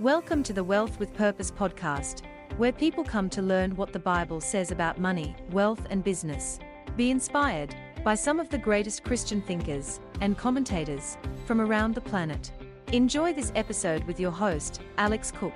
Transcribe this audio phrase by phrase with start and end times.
[0.00, 2.22] Welcome to the Wealth with Purpose podcast,
[2.56, 6.58] where people come to learn what the Bible says about money, wealth, and business.
[6.96, 12.50] Be inspired by some of the greatest Christian thinkers and commentators from around the planet.
[12.92, 15.52] Enjoy this episode with your host, Alex Cook.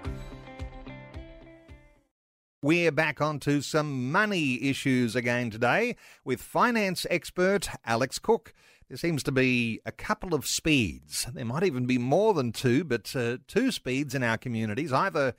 [2.60, 8.52] We're back onto some money issues again today with finance expert Alex Cook.
[8.88, 11.26] There seems to be a couple of speeds.
[11.32, 14.92] There might even be more than two, but uh, two speeds in our communities.
[14.92, 15.34] Either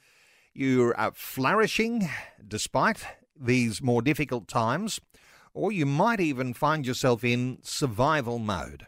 [0.54, 2.10] you're flourishing
[2.48, 3.06] despite
[3.40, 5.00] these more difficult times,
[5.54, 8.88] or you might even find yourself in survival mode.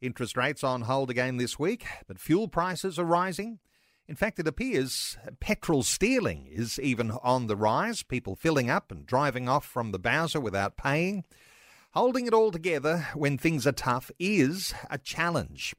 [0.00, 3.58] Interest rates on hold again this week, but fuel prices are rising.
[4.06, 9.04] In fact, it appears petrol stealing is even on the rise, people filling up and
[9.04, 11.24] driving off from the Bowser without paying.
[11.98, 15.74] Holding it all together when things are tough is a challenge.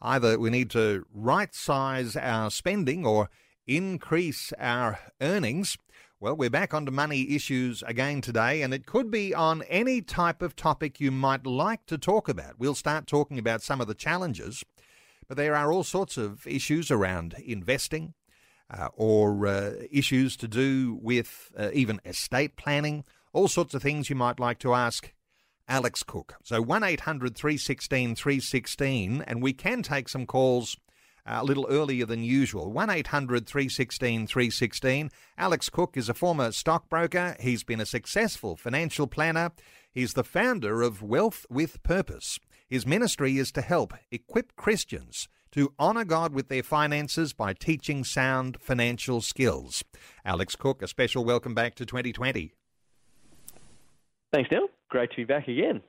[0.00, 3.28] Either we need to right size our spending or
[3.66, 5.76] increase our earnings.
[6.20, 10.40] Well, we're back onto money issues again today, and it could be on any type
[10.40, 12.58] of topic you might like to talk about.
[12.58, 14.64] We'll start talking about some of the challenges.
[15.28, 18.14] But there are all sorts of issues around investing
[18.70, 24.08] uh, or uh, issues to do with uh, even estate planning, all sorts of things
[24.08, 25.12] you might like to ask
[25.68, 26.34] Alex Cook.
[26.42, 30.76] So 1 800 316 316, and we can take some calls
[31.26, 32.72] uh, a little earlier than usual.
[32.72, 35.10] 1 800 316 316.
[35.36, 37.36] Alex Cook is a former stockbroker.
[37.38, 39.52] He's been a successful financial planner.
[39.92, 42.38] He's the founder of Wealth with Purpose.
[42.66, 48.04] His ministry is to help equip Christians to honour God with their finances by teaching
[48.04, 49.82] sound financial skills.
[50.24, 52.52] Alex Cook, a special welcome back to 2020.
[54.30, 54.68] Thanks, Neil.
[54.88, 55.82] Great to be back again.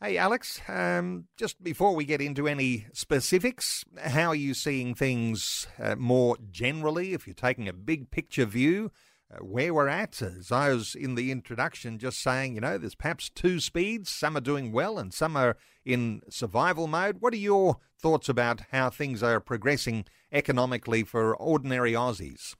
[0.00, 5.66] Hey, Alex, um, just before we get into any specifics, how are you seeing things
[5.80, 7.14] uh, more generally?
[7.14, 8.92] If you're taking a big picture view,
[9.30, 10.22] uh, where we're at.
[10.22, 14.10] As I was in the introduction just saying, you know, there's perhaps two speeds.
[14.10, 17.16] Some are doing well and some are in survival mode.
[17.20, 22.54] What are your thoughts about how things are progressing economically for ordinary Aussies?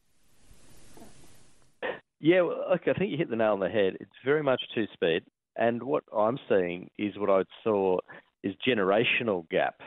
[2.21, 3.97] Yeah, well, look, I think you hit the nail on the head.
[4.01, 5.23] It's very much two speed.
[5.59, 7.99] And what I'm seeing is what I saw
[8.45, 9.81] is generational gap.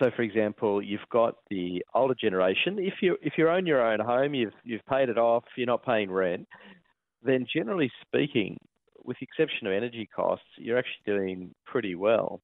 [0.00, 2.78] So, for example, you've got the older generation.
[2.78, 5.84] If you if you own your own home, you've you've paid it off, you're not
[5.84, 6.48] paying rent.
[7.22, 8.58] Then, generally speaking,
[9.04, 12.40] with the exception of energy costs, you're actually doing pretty well.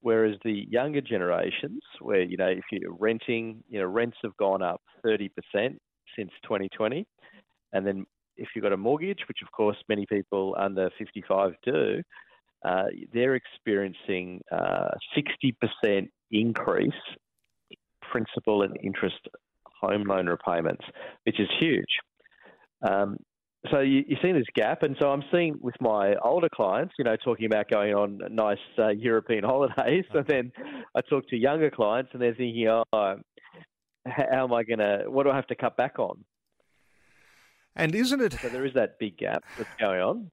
[0.00, 4.62] Whereas the younger generations, where you know if you're renting, you know rents have gone
[4.62, 5.80] up thirty percent
[6.14, 7.06] since 2020,
[7.72, 8.06] and then
[8.36, 12.02] if you've got a mortgage, which of course many people under 55 do,
[12.64, 14.96] uh, they're experiencing a
[15.84, 16.92] 60% increase
[17.70, 19.28] in principal and interest
[19.80, 20.84] home loan repayments,
[21.24, 21.98] which is huge.
[22.82, 23.16] Um,
[23.70, 27.04] so you, you're seeing this gap, and so I'm seeing with my older clients, you
[27.04, 30.52] know, talking about going on nice uh, European holidays, and then
[30.94, 35.04] I talk to younger clients, and they're thinking, oh, how am I going to?
[35.08, 36.24] What do I have to cut back on?
[37.76, 38.32] And isn't it?
[38.40, 40.30] So there is that big gap that's going on.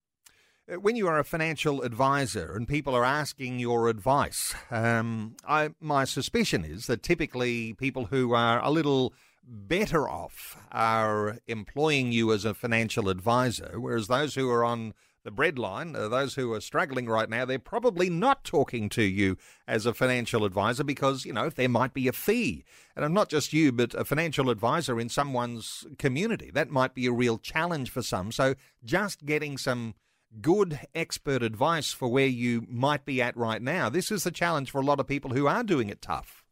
[0.71, 5.71] Uh, when you are a financial advisor and people are asking your advice, um, I,
[5.81, 9.13] my suspicion is that typically people who are a little
[9.45, 15.31] better off are employing you as a financial advisor, whereas those who are on the
[15.31, 19.85] breadline, uh, those who are struggling right now, they're probably not talking to you as
[19.85, 22.65] a financial advisor because, you know, there might be a fee.
[22.95, 26.51] And I'm not just you, but a financial advisor in someone's community.
[26.51, 28.31] That might be a real challenge for some.
[28.31, 29.95] So just getting some
[30.41, 33.89] good expert advice for where you might be at right now.
[33.89, 36.42] This is the challenge for a lot of people who are doing it tough.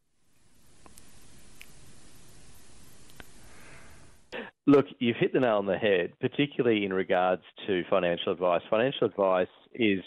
[4.66, 8.62] Look, you've hit the nail on the head, particularly in regards to financial advice.
[8.70, 10.00] Financial advice is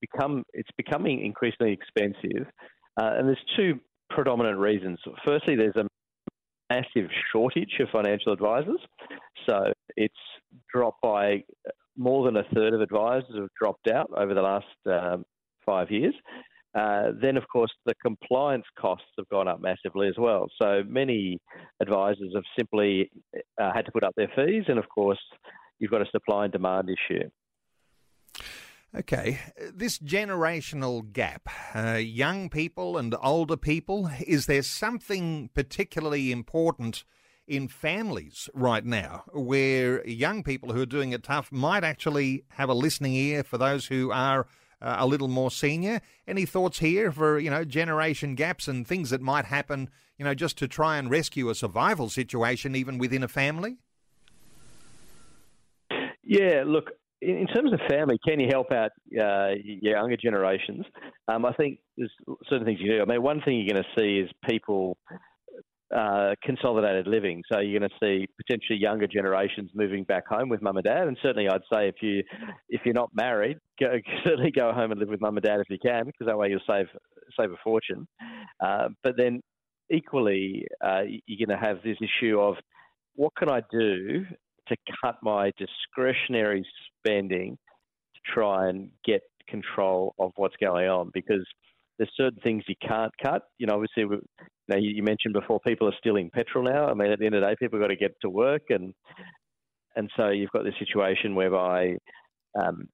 [0.00, 2.46] become it's becoming increasingly expensive,
[3.00, 4.98] uh, and there's two predominant reasons.
[5.24, 5.86] Firstly, there's a
[6.68, 8.80] massive shortage of financial advisors,
[9.48, 10.14] so it's
[10.72, 11.44] dropped by
[11.96, 15.24] more than a third of advisors have dropped out over the last um,
[15.64, 16.14] five years.
[16.74, 20.46] Uh, then, of course, the compliance costs have gone up massively as well.
[20.60, 21.38] So many
[21.80, 23.10] advisors have simply
[23.60, 25.18] uh, had to put up their fees, and of course,
[25.78, 27.28] you've got a supply and demand issue.
[28.94, 29.38] Okay,
[29.72, 37.04] this generational gap, uh, young people and older people, is there something particularly important?
[37.48, 42.68] in families right now where young people who are doing it tough might actually have
[42.68, 44.46] a listening ear for those who are
[44.82, 46.00] uh, a little more senior.
[46.26, 50.34] Any thoughts here for you know generation gaps and things that might happen, you know,
[50.34, 53.78] just to try and rescue a survival situation even within a family?
[56.22, 56.90] Yeah, look,
[57.20, 60.86] in terms of family, can you help out uh, younger generations?
[61.28, 62.12] Um, I think there's
[62.48, 63.02] certain things you do.
[63.02, 64.96] I mean, one thing you're going to see is people
[65.94, 67.42] uh, consolidated living.
[67.50, 71.08] So you're going to see potentially younger generations moving back home with mum and dad.
[71.08, 72.22] And certainly, I'd say if you
[72.68, 73.88] if you're not married, go,
[74.24, 76.48] certainly go home and live with mum and dad if you can, because that way
[76.48, 76.86] you'll save
[77.38, 78.06] save a fortune.
[78.64, 79.40] Uh, but then
[79.90, 82.54] equally, uh, you're going to have this issue of
[83.16, 84.24] what can I do
[84.68, 86.64] to cut my discretionary
[86.98, 87.58] spending
[88.14, 91.44] to try and get control of what's going on because
[92.00, 93.42] there's certain things you can't cut.
[93.58, 94.22] You know, obviously, you,
[94.68, 96.86] know, you mentioned before people are stealing petrol now.
[96.86, 98.62] I mean, at the end of the day, people have got to get to work,
[98.70, 98.94] and
[99.96, 101.96] and so you've got this situation whereby,
[102.58, 102.88] um,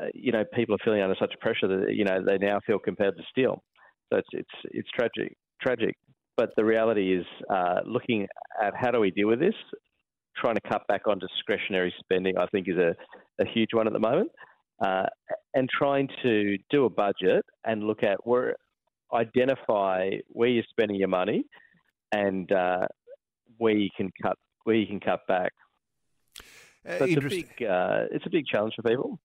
[0.00, 2.78] uh, you know, people are feeling under such pressure that you know they now feel
[2.78, 3.60] compelled to steal.
[4.12, 5.96] So it's it's it's tragic, tragic.
[6.36, 8.28] But the reality is, uh, looking
[8.62, 9.56] at how do we deal with this,
[10.36, 12.94] trying to cut back on discretionary spending, I think, is a,
[13.42, 14.30] a huge one at the moment
[14.80, 15.06] uh,
[15.54, 18.56] and trying to do a budget and look at where
[19.12, 21.44] identify where you're spending your money
[22.12, 22.86] and uh,
[23.56, 25.52] where you can cut where you can cut back.
[26.86, 29.18] Uh, so it's a big uh, it's a big challenge for people.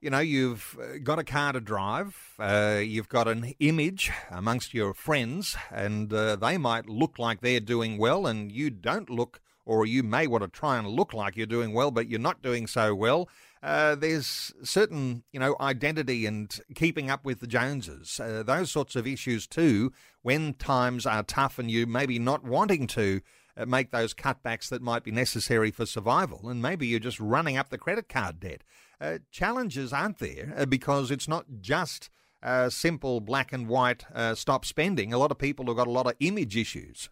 [0.00, 4.74] You know, you've uh, got a car to drive, uh, you've got an image amongst
[4.74, 9.86] your friends, and they might look like they're doing well, and you don't look, or
[9.86, 12.66] you may want to try and look like you're doing well, but you're not doing
[12.66, 13.28] so well
[13.62, 18.96] uh, there's certain, you know, identity and keeping up with the Joneses, uh, those sorts
[18.96, 19.92] of issues too,
[20.22, 23.20] when times are tough and you maybe not wanting to
[23.56, 27.56] uh, make those cutbacks that might be necessary for survival, and maybe you're just running
[27.56, 28.62] up the credit card debt.
[29.00, 32.08] Uh, challenges aren't there uh, because it's not just
[32.42, 34.04] uh, simple black and white
[34.34, 35.12] stop spending.
[35.12, 37.10] A lot of people have got a lot of image issues.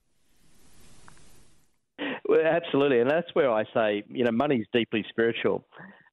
[2.29, 5.65] Well, absolutely, and that's where I say, you know, money's deeply spiritual.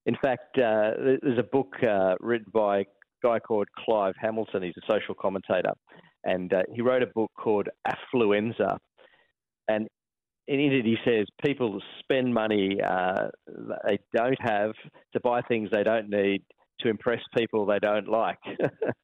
[0.07, 2.85] In fact, uh, there's a book uh, written by a
[3.21, 4.63] guy called Clive Hamilton.
[4.63, 5.73] He's a social commentator,
[6.23, 8.77] and uh, he wrote a book called Affluenza.
[9.67, 9.89] And
[10.47, 13.27] in it, he says people spend money uh,
[13.85, 14.71] they don't have
[15.11, 16.41] to buy things they don't need
[16.79, 18.39] to impress people they don't like.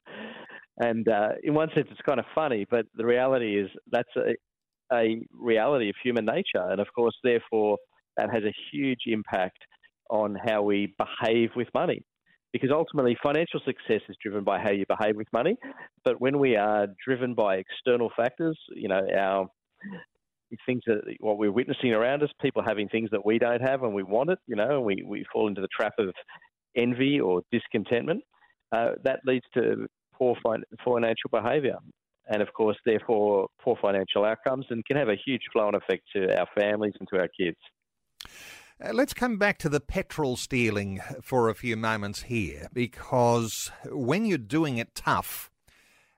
[0.78, 4.34] and uh, in one sense, it's kind of funny, but the reality is that's a,
[4.96, 7.76] a reality of human nature, and of course, therefore,
[8.16, 9.58] that has a huge impact
[10.14, 12.02] on how we behave with money.
[12.52, 15.56] Because ultimately, financial success is driven by how you behave with money.
[16.04, 19.48] But when we are driven by external factors, you know, our
[20.64, 23.92] things that what we're witnessing around us, people having things that we don't have and
[23.92, 26.14] we want it, you know, and we, we fall into the trap of
[26.76, 28.22] envy or discontentment,
[28.70, 30.36] uh, that leads to poor
[30.84, 31.78] financial behaviour.
[32.28, 36.04] And of course, therefore, poor financial outcomes and can have a huge flow on effect
[36.14, 37.58] to our families and to our kids.
[38.84, 44.26] Uh, let's come back to the petrol stealing for a few moments here, because when
[44.26, 45.50] you're doing it tough,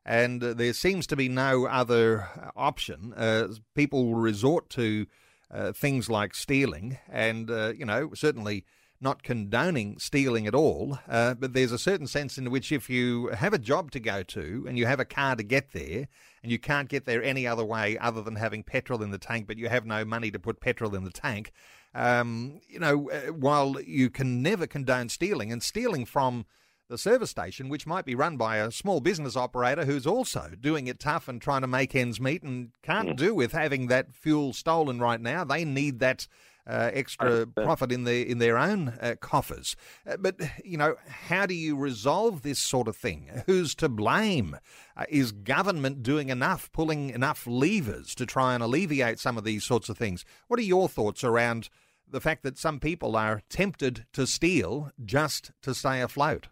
[0.05, 5.07] and uh, there seems to be no other option, uh, people resort to
[5.51, 8.65] uh, things like stealing, and uh, you know certainly
[9.01, 13.29] not condoning stealing at all, uh, but there's a certain sense in which if you
[13.29, 16.09] have a job to go to and you have a car to get there,
[16.43, 19.47] and you can't get there any other way other than having petrol in the tank,
[19.47, 21.53] but you have no money to put petrol in the tank,
[21.97, 26.45] um, you know, uh, while you can never condone stealing, and stealing from
[26.89, 30.87] the service station, which might be run by a small business operator who's also doing
[30.87, 33.17] it tough and trying to make ends meet and can't mm.
[33.17, 35.43] do with having that fuel stolen right now.
[35.43, 36.29] They need that
[36.69, 39.77] uh, extra profit in their in their own uh, coffers.
[40.07, 43.43] Uh, but you know, how do you resolve this sort of thing?
[43.47, 44.57] Who's to blame?
[44.97, 49.65] Uh, is government doing enough, pulling enough levers to try and alleviate some of these
[49.65, 50.25] sorts of things?
[50.49, 51.69] What are your thoughts around?
[52.09, 56.49] The fact that some people are tempted to steal just to stay afloat.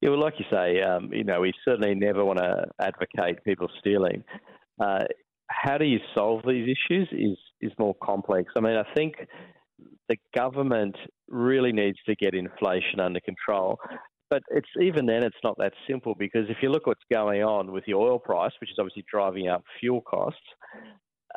[0.00, 3.68] Yeah, well, like you say, um, you know, we certainly never want to advocate people
[3.80, 4.22] stealing.
[4.78, 5.04] Uh,
[5.48, 8.52] how do you solve these issues is is more complex.
[8.56, 9.14] I mean, I think
[10.08, 10.96] the government
[11.28, 13.78] really needs to get inflation under control.
[14.28, 17.70] But it's even then, it's not that simple because if you look what's going on
[17.72, 20.40] with the oil price, which is obviously driving up fuel costs,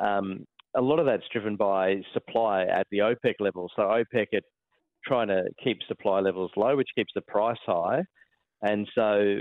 [0.00, 0.44] um,
[0.76, 3.70] a lot of that's driven by supply at the OPEC level.
[3.76, 4.40] So OPEC are
[5.06, 8.02] trying to keep supply levels low, which keeps the price high.
[8.62, 9.38] And so,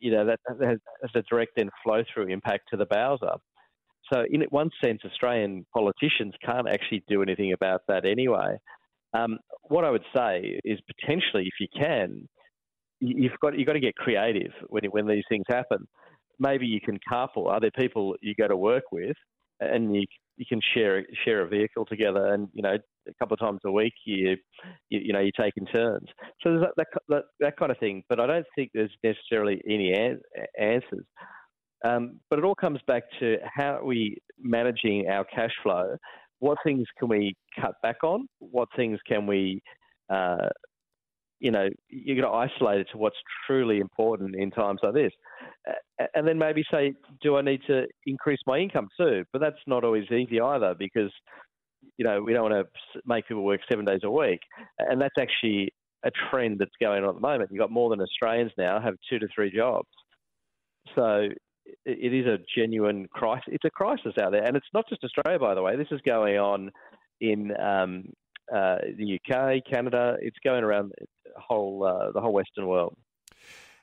[0.00, 3.34] you know, that has a direct then flow through impact to the Bowser.
[4.12, 8.56] So, in one sense, Australian politicians can't actually do anything about that anyway.
[9.14, 12.28] Um, what I would say is potentially, if you can,
[13.00, 15.86] you've got you've got to get creative when when these things happen.
[16.38, 17.48] Maybe you can carpool.
[17.48, 19.16] Are there people you go to work with,
[19.60, 20.04] and you
[20.36, 22.76] you can share share a vehicle together, and you know
[23.08, 24.36] a couple of times a week you
[24.90, 26.08] you, you know you take turns.
[26.42, 28.02] So there's that, that, that that kind of thing.
[28.08, 30.20] But I don't think there's necessarily any an-
[30.58, 31.06] answers.
[31.84, 35.96] Um, but it all comes back to how are we managing our cash flow.
[36.38, 38.26] What things can we cut back on?
[38.38, 39.62] What things can we
[40.10, 40.48] uh,
[41.40, 43.16] you know, you've got to isolate it to what's
[43.46, 45.12] truly important in times like this.
[46.14, 49.24] And then maybe say, do I need to increase my income too?
[49.32, 51.10] But that's not always easy either because,
[51.98, 54.40] you know, we don't want to make people work seven days a week.
[54.78, 55.72] And that's actually
[56.04, 57.50] a trend that's going on at the moment.
[57.52, 59.88] You've got more than Australians now have two to three jobs.
[60.94, 61.28] So
[61.84, 63.48] it is a genuine crisis.
[63.48, 64.44] It's a crisis out there.
[64.44, 65.76] And it's not just Australia, by the way.
[65.76, 66.70] This is going on
[67.20, 68.04] in um,
[68.54, 70.16] uh, the UK, Canada.
[70.20, 70.92] It's going around
[71.36, 72.96] whole uh, the whole Western world.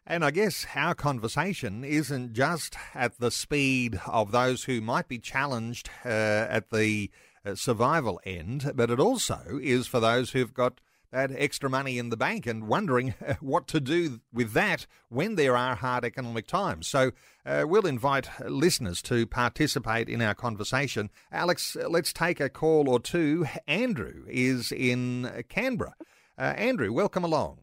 [0.05, 5.17] And I guess our conversation isn't just at the speed of those who might be
[5.17, 7.09] challenged uh, at the
[7.45, 10.81] uh, survival end, but it also is for those who've got
[11.13, 15.55] that extra money in the bank and wondering what to do with that when there
[15.55, 16.87] are hard economic times.
[16.87, 17.11] So
[17.45, 21.11] uh, we'll invite listeners to participate in our conversation.
[21.31, 23.45] Alex, let's take a call or two.
[23.67, 25.93] Andrew is in Canberra.
[26.37, 27.59] Uh, Andrew, welcome along.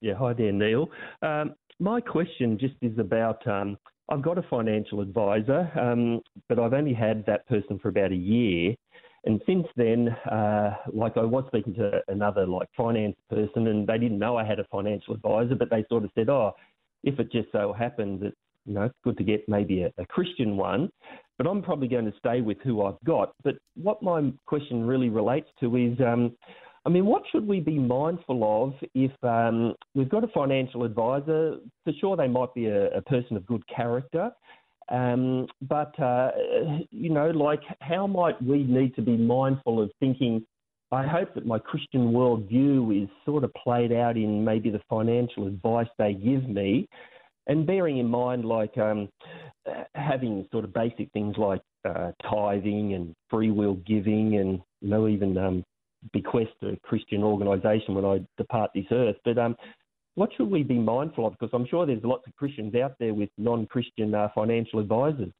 [0.00, 0.88] Yeah, hi there, Neil.
[1.22, 3.76] Um, my question just is about um,
[4.08, 8.16] I've got a financial advisor, um, but I've only had that person for about a
[8.16, 8.74] year.
[9.24, 13.98] And since then, uh, like I was speaking to another like finance person, and they
[13.98, 16.52] didn't know I had a financial advisor, but they sort of said, "Oh,
[17.04, 20.56] if it just so happens, it's you know good to get maybe a, a Christian
[20.56, 20.88] one."
[21.36, 23.34] But I'm probably going to stay with who I've got.
[23.44, 26.34] But what my question really relates to is, um,
[26.88, 31.56] I mean, what should we be mindful of if um, we've got a financial advisor?
[31.84, 34.30] For sure, they might be a, a person of good character.
[34.90, 36.30] Um, but, uh,
[36.90, 40.46] you know, like how might we need to be mindful of thinking,
[40.90, 45.46] I hope that my Christian worldview is sort of played out in maybe the financial
[45.46, 46.88] advice they give me.
[47.48, 49.10] And bearing in mind, like um,
[49.94, 55.06] having sort of basic things like uh, tithing and free will giving and, you know,
[55.06, 55.64] even um,
[56.12, 59.16] bequest a Christian organisation when I depart this earth.
[59.24, 59.56] But um,
[60.14, 61.32] what should we be mindful of?
[61.38, 65.32] Because I'm sure there's lots of Christians out there with non-Christian uh, financial advisors.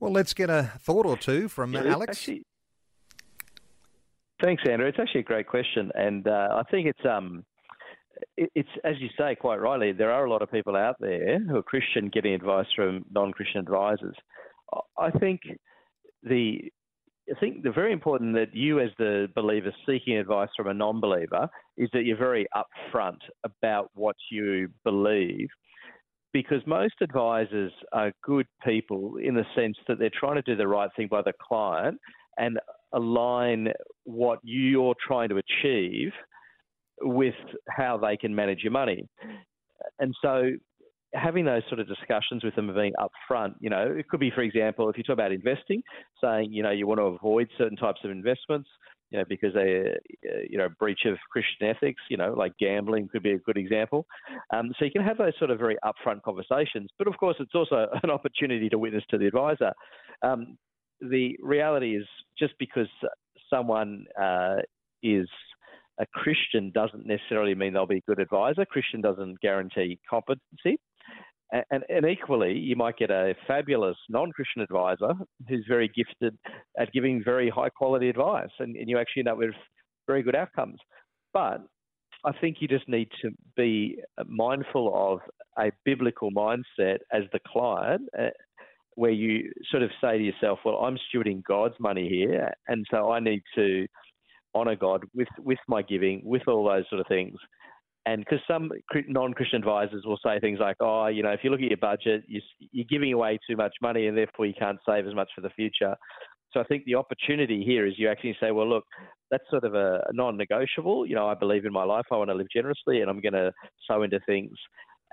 [0.00, 2.18] Well, let's get a thought or two from yeah, Alex.
[2.18, 2.42] Actually,
[4.42, 4.86] thanks, Andrew.
[4.86, 7.44] It's actually a great question, and uh, I think it's um,
[8.36, 9.92] it's as you say quite rightly.
[9.92, 13.60] There are a lot of people out there who are Christian getting advice from non-Christian
[13.60, 14.16] advisors.
[14.98, 15.40] I think
[16.22, 16.72] the
[17.28, 21.00] I think the very important that you, as the believer seeking advice from a non
[21.00, 25.48] believer, is that you're very upfront about what you believe.
[26.32, 30.68] Because most advisors are good people in the sense that they're trying to do the
[30.68, 31.98] right thing by the client
[32.36, 32.58] and
[32.92, 33.68] align
[34.04, 36.12] what you're trying to achieve
[37.00, 37.34] with
[37.70, 39.08] how they can manage your money.
[39.98, 40.50] And so
[41.14, 44.30] having those sort of discussions with them and being upfront, you know, it could be,
[44.30, 45.82] for example, if you talk about investing,
[46.20, 48.68] saying, you know, you want to avoid certain types of investments,
[49.10, 49.94] you know, because they,
[50.28, 53.56] uh, you know, breach of Christian ethics, you know, like gambling could be a good
[53.56, 54.06] example.
[54.52, 56.90] Um, so you can have those sort of very upfront conversations.
[56.98, 59.72] But of course, it's also an opportunity to witness to the advisor.
[60.22, 60.58] Um,
[61.00, 62.06] the reality is
[62.38, 62.88] just because
[63.50, 64.56] someone uh,
[65.02, 65.28] is
[65.98, 68.64] a Christian doesn't necessarily mean they'll be a good advisor.
[68.64, 70.78] Christian doesn't guarantee competency.
[71.52, 75.12] And, and, equally, you might get a fabulous non Christian advisor
[75.48, 76.36] who's very gifted
[76.78, 79.54] at giving very high quality advice, and, and, you actually end up with
[80.08, 80.78] very good outcomes.
[81.32, 81.64] But
[82.24, 85.20] I think you just need to be mindful of
[85.56, 88.30] a biblical mindset as the client, uh,
[88.96, 93.12] where you sort of say to yourself, Well, I'm stewarding God's money here, and so
[93.12, 93.86] I need to
[94.52, 97.38] honour God with, with my giving, with all those sort of things.
[98.06, 98.70] And because some
[99.08, 102.22] non-Christian advisors will say things like, "Oh, you know, if you look at your budget,
[102.28, 105.50] you're giving away too much money, and therefore you can't save as much for the
[105.50, 105.96] future."
[106.52, 108.84] So I think the opportunity here is you actually say, "Well, look,
[109.30, 111.06] that's sort of a non-negotiable.
[111.06, 112.06] You know, I believe in my life.
[112.12, 113.52] I want to live generously, and I'm going to
[113.88, 114.56] sow into things,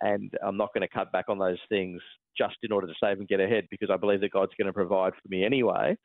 [0.02, 2.00] and I'm not going to cut back on those things
[2.38, 4.74] just in order to save and get ahead because I believe that God's going to
[4.74, 5.98] provide for me anyway."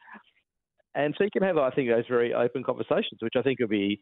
[0.95, 3.69] And so you can have, I think, those very open conversations, which I think would
[3.69, 4.01] be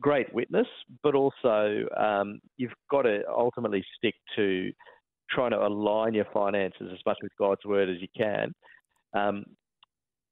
[0.00, 0.66] great witness,
[1.02, 4.70] but also um, you've got to ultimately stick to
[5.30, 8.52] trying to align your finances as much with God's word as you can.
[9.14, 9.44] Um,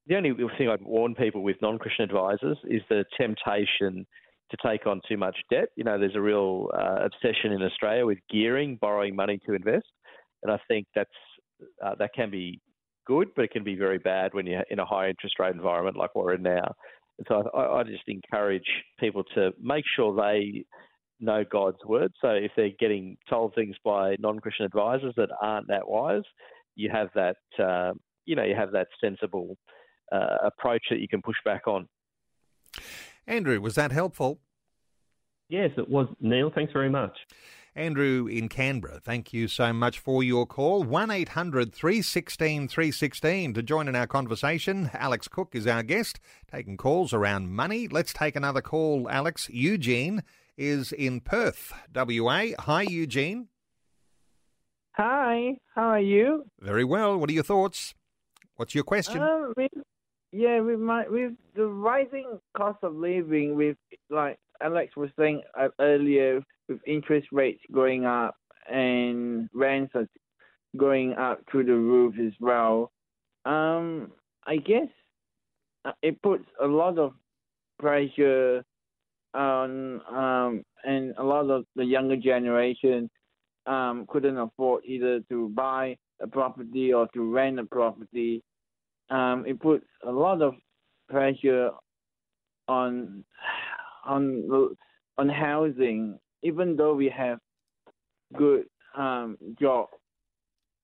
[0.06, 4.06] the only thing I'd warn people with non-Christian advisors is the temptation
[4.50, 5.68] to take on too much debt.
[5.76, 9.86] You know, there's a real uh, obsession in Australia with gearing, borrowing money to invest,
[10.42, 11.10] and I think that's
[11.84, 12.60] uh, that can be
[13.06, 15.96] good, but it can be very bad when you're in a high interest rate environment
[15.96, 16.74] like we're in now.
[17.20, 18.64] And so I, I just encourage
[18.98, 20.64] people to make sure they
[21.20, 22.12] know God's word.
[22.20, 26.22] So if they're getting told things by non-Christian advisors that aren't that wise,
[26.76, 27.92] you have that uh,
[28.24, 29.56] you know you have that sensible
[30.12, 31.86] uh, approach that you can push back on.
[33.26, 34.40] Andrew, was that helpful?
[35.50, 36.06] Yes, it was.
[36.20, 37.16] Neil, thanks very much.
[37.76, 40.82] Andrew in Canberra, thank you so much for your call.
[40.82, 44.90] 1 800 316 316 to join in our conversation.
[44.92, 46.18] Alex Cook is our guest,
[46.50, 47.86] taking calls around money.
[47.86, 49.48] Let's take another call, Alex.
[49.52, 50.24] Eugene
[50.56, 52.48] is in Perth, WA.
[52.58, 53.46] Hi, Eugene.
[54.96, 56.46] Hi, how are you?
[56.58, 57.16] Very well.
[57.18, 57.94] What are your thoughts?
[58.56, 59.22] What's your question?
[59.22, 59.70] Uh, with,
[60.32, 63.76] yeah, with my with the rising cost of living, with
[64.10, 68.36] like Alex was saying uh, earlier, with interest rates going up
[68.72, 70.08] and rents are
[70.76, 72.92] going up through the roof as well.
[73.44, 74.12] Um,
[74.46, 74.88] I guess
[75.84, 77.12] uh, it puts a lot of
[77.78, 78.64] pressure
[79.34, 83.10] on um, and a lot of the younger generation
[83.66, 88.42] um, couldn't afford either to buy a property or to rent a property.
[89.10, 90.54] Um, it puts a lot of
[91.08, 91.70] pressure
[92.68, 93.24] on
[94.06, 94.76] on
[95.18, 97.38] on housing, even though we have
[98.36, 98.64] good
[98.96, 99.92] um, jobs.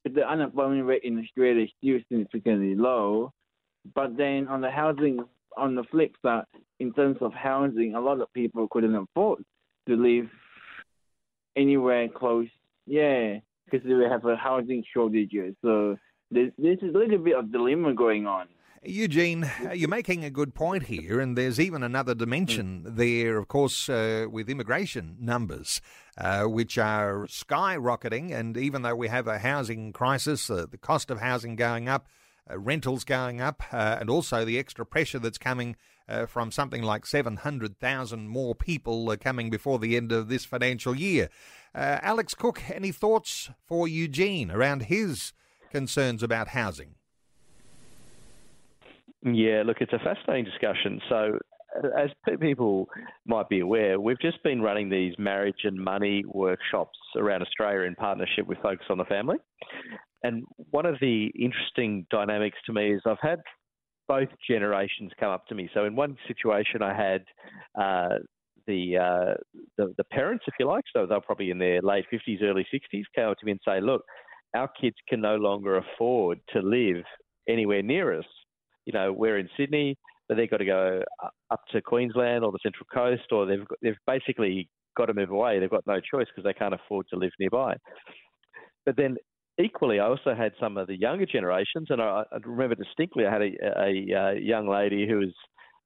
[0.04, 3.32] The unemployment rate in Australia is still significantly low,
[3.94, 5.18] but then on the housing,
[5.56, 6.44] on the flip side,
[6.78, 9.42] in terms of housing, a lot of people couldn't afford
[9.88, 10.28] to live
[11.56, 12.48] anywhere close.
[12.86, 15.32] Yeah, because we have a housing shortage.
[15.62, 15.96] So
[16.30, 18.46] this, this is a little bit of dilemma going on.
[18.88, 23.88] Eugene, you're making a good point here, and there's even another dimension there, of course,
[23.88, 25.80] uh, with immigration numbers,
[26.16, 28.32] uh, which are skyrocketing.
[28.32, 32.06] And even though we have a housing crisis, uh, the cost of housing going up,
[32.50, 35.76] uh, rentals going up, uh, and also the extra pressure that's coming
[36.08, 41.28] uh, from something like 700,000 more people coming before the end of this financial year.
[41.74, 45.32] Alex Cook, any thoughts for Eugene around his
[45.70, 46.95] concerns about housing?
[49.26, 51.00] Yeah, look, it's a fascinating discussion.
[51.08, 51.38] So,
[51.98, 52.10] as
[52.40, 52.88] people
[53.26, 57.96] might be aware, we've just been running these marriage and money workshops around Australia in
[57.96, 59.36] partnership with Focus on the Family.
[60.22, 63.40] And one of the interesting dynamics to me is I've had
[64.06, 65.68] both generations come up to me.
[65.74, 67.24] So, in one situation, I had
[67.76, 68.18] uh,
[68.68, 69.34] the, uh,
[69.76, 73.02] the, the parents, if you like, so they're probably in their late 50s, early 60s,
[73.16, 74.02] came up to me and say, "Look,
[74.54, 77.02] our kids can no longer afford to live
[77.48, 78.24] anywhere near us
[78.86, 79.96] you know, we're in Sydney,
[80.28, 81.02] but they've got to go
[81.50, 85.58] up to Queensland or the Central Coast, or they've they've basically got to move away.
[85.58, 87.74] They've got no choice because they can't afford to live nearby.
[88.86, 89.16] But then
[89.60, 93.32] equally, I also had some of the younger generations, and I, I remember distinctly, I
[93.32, 95.34] had a, a, a, young lady who was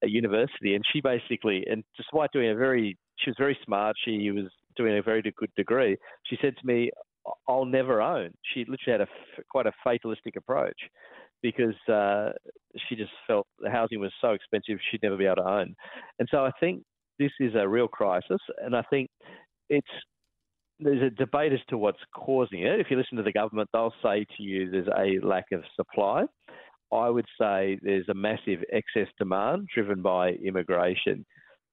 [0.03, 4.31] at university, and she basically, and despite doing a very, she was very smart, she
[4.31, 5.97] was doing a very good degree.
[6.25, 6.91] She said to me,
[7.49, 9.09] "I'll never own." She literally had a
[9.51, 10.79] quite a fatalistic approach
[11.43, 12.31] because uh,
[12.89, 15.75] she just felt the housing was so expensive she'd never be able to own.
[16.19, 16.83] And so I think
[17.19, 19.09] this is a real crisis, and I think
[19.69, 19.87] it's
[20.83, 22.81] there's a debate as to what's causing it.
[22.81, 26.25] If you listen to the government, they'll say to you there's a lack of supply.
[26.93, 31.25] I would say there's a massive excess demand driven by immigration.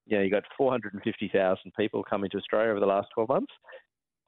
[0.06, 3.54] You know, you got 450,000 people coming to Australia over the last 12 months.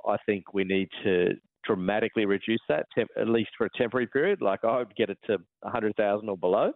[0.08, 1.34] I think we need to
[1.66, 4.42] dramatically reduce that, temp- at least for a temporary period.
[4.42, 6.72] Like I would get it to 100,000 or below,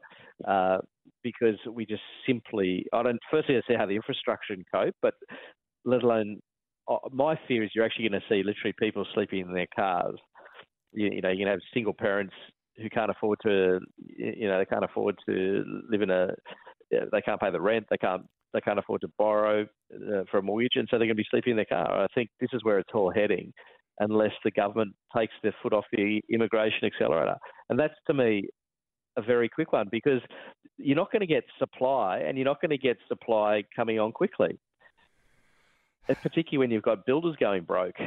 [0.47, 0.77] uh,
[1.23, 5.13] because we just simply, I don't, firstly, I see how the infrastructure can cope, but
[5.85, 6.39] let alone,
[6.89, 10.17] uh, my fear is you're actually going to see literally people sleeping in their cars.
[10.91, 12.33] You, you know, you're going to have single parents
[12.77, 16.29] who can't afford to, you know, they can't afford to live in a,
[16.91, 20.41] they can't pay the rent, they can't they can't afford to borrow uh, for a
[20.43, 22.03] mortgage, and so they're going to be sleeping in their car.
[22.03, 23.51] I think this is where it's all heading
[23.99, 27.35] unless the government takes their foot off the immigration accelerator.
[27.69, 28.47] And that's to me
[29.17, 30.21] a very quick one because
[30.77, 34.11] you're not going to get supply and you're not going to get supply coming on
[34.11, 34.59] quickly.
[36.07, 37.95] And particularly when you've got builders going broke.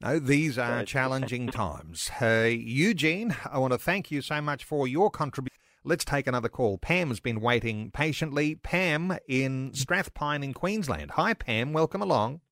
[0.00, 2.08] No, these are challenging times.
[2.22, 5.58] Uh, Eugene, I want to thank you so much for your contribution.
[5.82, 6.78] Let's take another call.
[6.78, 8.54] Pam's been waiting patiently.
[8.54, 11.12] Pam in Strathpine in Queensland.
[11.12, 11.72] Hi, Pam.
[11.72, 12.42] Welcome along.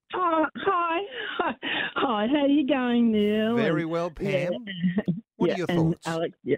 [2.06, 2.26] Hi.
[2.26, 2.26] Hi.
[2.28, 3.56] How are you going, Neil?
[3.56, 4.26] Very well, Pam.
[4.32, 4.48] Yeah.
[5.38, 6.06] What yeah, are your thoughts?
[6.06, 6.56] Alex, yeah.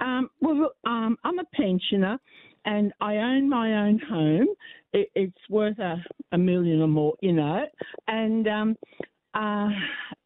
[0.00, 2.18] Um, well, um, I'm a pensioner
[2.64, 4.48] and I own my own home.
[4.92, 5.96] It, it's worth a,
[6.32, 7.64] a million or more, you know.
[8.08, 8.76] And um,
[9.34, 9.68] uh,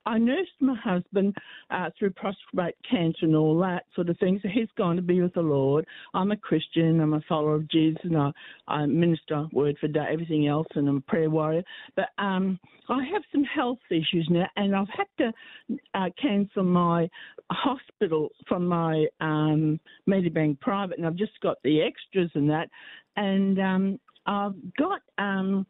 [0.06, 1.34] I nursed my husband
[1.70, 4.38] uh, through prostate cancer and all that sort of thing.
[4.42, 5.84] So he's gone to be with the Lord.
[6.14, 7.00] I'm a Christian.
[7.00, 8.30] I'm a follower of Jesus, and I,
[8.68, 11.62] I minister word for day, everything else, and I'm a prayer warrior.
[11.96, 17.08] But um, I have some health issues now, and I've had to uh, cancel my
[17.50, 22.68] hospital from my um, Medibank private, and I've just got the extras and that,
[23.16, 25.00] and um, I've got.
[25.18, 25.66] Um,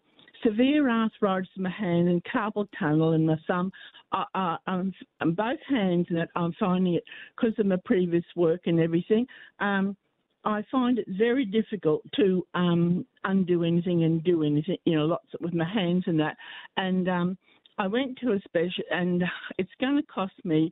[0.47, 3.73] severe arthritis in my hand and carpal tunnel in my thumb.
[4.13, 4.93] Uh, uh, um,
[5.35, 7.05] both hands, and I'm finding it
[7.37, 9.27] because of my previous work and everything.
[9.61, 9.97] Um,
[10.45, 15.27] I find it very difficult to um, undo anything and do anything, you know, lots
[15.41, 16.37] with my hands and that.
[16.77, 17.39] And um,
[17.79, 19.25] I went to a special, and
[19.59, 20.71] it's going to cost me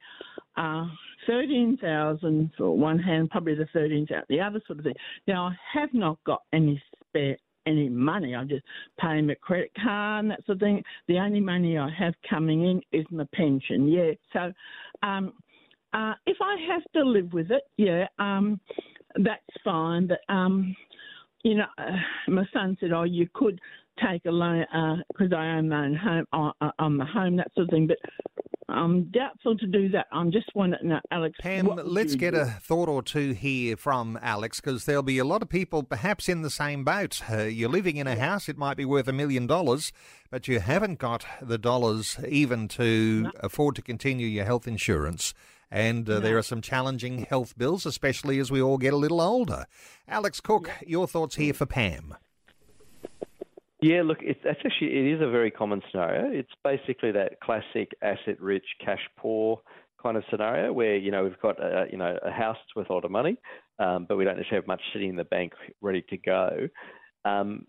[0.56, 0.86] uh,
[1.26, 4.94] thirteen thousand for one hand, probably the thirteen thousand the other sort of thing.
[5.26, 8.34] Now I have not got any spare any money.
[8.34, 8.64] I just
[8.98, 10.82] pay my credit card and that sort of thing.
[11.08, 13.88] The only money I have coming in is my pension.
[13.88, 14.12] Yeah.
[14.32, 14.52] So,
[15.02, 15.32] um,
[15.92, 18.60] uh, if I have to live with it, yeah, um,
[19.16, 20.08] that's fine.
[20.08, 20.74] But um,
[21.44, 21.96] you know, uh,
[22.28, 23.60] my son said, "Oh, you could
[24.02, 24.64] take a loan
[25.08, 27.70] because uh, I own my own home on, uh, on the home, that sort of
[27.70, 27.98] thing." But
[28.68, 30.06] I'm doubtful to do that.
[30.10, 31.36] I'm just wondering, uh, Alex.
[31.40, 32.40] Pam, let's get do?
[32.40, 36.28] a thought or two here from Alex because there'll be a lot of people perhaps
[36.28, 37.22] in the same boat.
[37.30, 39.92] Uh, you're living in a house, it might be worth a million dollars,
[40.30, 43.30] but you haven't got the dollars even to no.
[43.40, 45.34] afford to continue your health insurance.
[45.70, 46.20] And uh, no.
[46.20, 49.66] there are some challenging health bills, especially as we all get a little older.
[50.08, 50.88] Alex Cook, yeah.
[50.88, 52.14] your thoughts here for Pam.
[53.84, 56.32] Yeah, look, it's actually it is a very common scenario.
[56.32, 59.60] It's basically that classic asset-rich, cash-poor
[60.02, 62.94] kind of scenario where you know we've got a, you know a house worth a
[62.94, 63.36] lot of money,
[63.78, 66.66] um, but we don't necessarily have much sitting in the bank ready to go.
[67.26, 67.66] Um,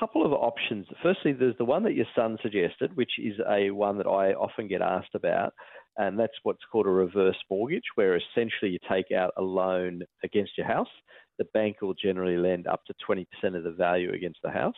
[0.00, 0.84] couple of options.
[1.00, 4.66] Firstly, there's the one that your son suggested, which is a one that I often
[4.66, 5.54] get asked about,
[5.96, 10.58] and that's what's called a reverse mortgage, where essentially you take out a loan against
[10.58, 10.90] your house.
[11.38, 14.74] The bank will generally lend up to 20% of the value against the house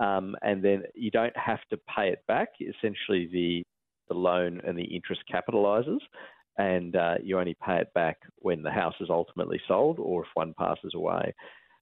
[0.00, 2.48] um, and then you don't have to pay it back.
[2.60, 3.62] Essentially, the
[4.08, 6.00] the loan and the interest capitalizes,
[6.58, 10.28] and uh, you only pay it back when the house is ultimately sold or if
[10.34, 11.32] one passes away.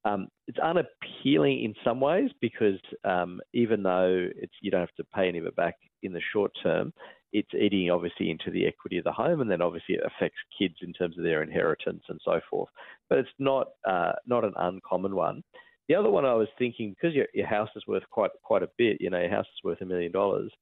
[0.04, 4.28] Um, it's unappealing in some ways because um, even though
[4.60, 6.92] you don't have to pay any of it back in the short term,
[7.32, 10.76] it's eating obviously into the equity of the home, and then obviously it affects kids
[10.82, 12.70] in terms of their inheritance and so forth.
[13.08, 15.42] But it's not uh, not an uncommon one.
[15.88, 18.70] The other one I was thinking because your your house is worth quite quite a
[18.76, 19.00] bit.
[19.00, 20.52] You know, your house is worth a million dollars.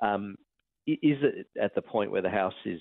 [0.00, 0.36] Um,
[0.86, 2.80] is it at the point where the house is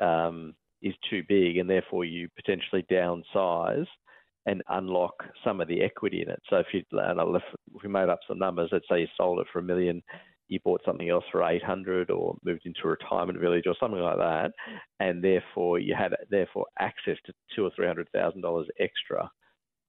[0.00, 3.86] um, is too big and therefore you potentially downsize
[4.46, 6.40] and unlock some of the equity in it?
[6.48, 7.42] So if you if
[7.82, 10.02] we made up some numbers, let's say you sold it for a million,
[10.50, 14.18] you bought something else for 800 or moved into a retirement village or something like
[14.18, 14.50] that
[14.98, 19.30] and therefore you had therefore access to two or three hundred thousand dollars extra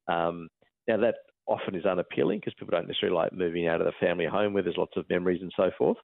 [0.07, 0.47] um,
[0.87, 1.15] now that
[1.51, 4.63] often is unappealing because people don't necessarily like moving out of the family home where
[4.63, 5.97] there's lots of memories and so forth.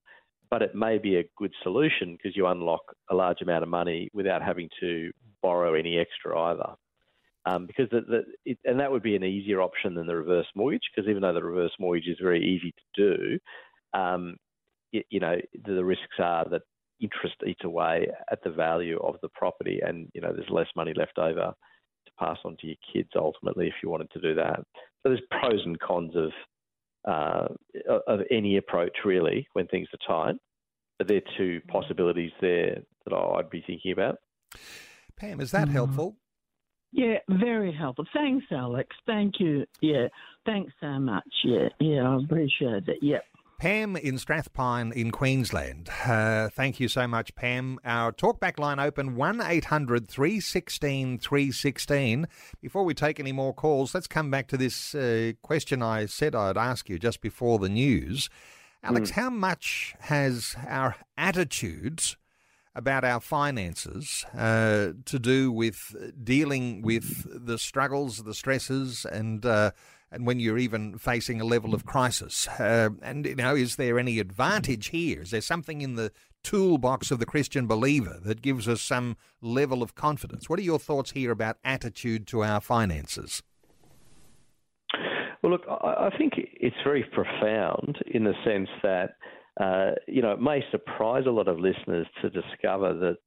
[0.50, 4.10] But it may be a good solution because you unlock a large amount of money
[4.14, 6.76] without having to borrow any extra either.
[7.46, 10.48] Um, because the, the, it, and that would be an easier option than the reverse
[10.54, 13.40] mortgage because even though the reverse mortgage is very easy to do,
[13.98, 14.36] um,
[14.92, 16.64] it, you know the, the risks are that
[17.00, 20.94] interest eats away at the value of the property, and you know there's less money
[20.96, 21.54] left over
[22.06, 24.60] to pass on to your kids ultimately if you wanted to do that.
[25.08, 26.32] So there's pros and cons of
[27.10, 27.48] uh,
[28.08, 30.36] of any approach really when things are tight.
[30.98, 34.17] But there are two possibilities there that I'd be thinking about.
[35.15, 35.72] Pam, is that mm.
[35.72, 36.17] helpful?
[36.91, 38.06] Yeah, very helpful.
[38.13, 38.93] Thanks, Alex.
[39.06, 39.65] Thank you.
[39.80, 40.08] Yeah,
[40.46, 41.24] thanks so much.
[41.46, 42.98] Yeah, yeah, I appreciate it.
[43.02, 43.24] Yep.
[43.58, 45.89] Pam in Strathpine in Queensland.
[46.06, 47.80] Uh, thank you so much, Pam.
[47.84, 52.28] Our talkback line open 1 800 316 316.
[52.62, 56.36] Before we take any more calls, let's come back to this uh, question I said
[56.36, 58.30] I'd ask you just before the news.
[58.84, 59.15] Alex, mm.
[59.15, 62.15] how much has our attitudes
[62.76, 69.72] about our finances uh, to do with dealing with the struggles, the stresses, and uh,
[70.12, 72.48] and when you're even facing a level of crisis.
[72.48, 75.22] Uh, and, you know, is there any advantage here?
[75.22, 76.12] Is there something in the
[76.43, 80.50] toolbox of the Christian believer that gives us some level of confidence?
[80.50, 83.43] What are your thoughts here about attitude to our finances?
[85.43, 89.15] Well, look, I think it's very profound in the sense that,
[89.62, 93.17] uh, you know, it may surprise a lot of listeners to discover that